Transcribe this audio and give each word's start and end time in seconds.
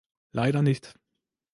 Leider 0.31 0.63
nicht. 0.63 0.95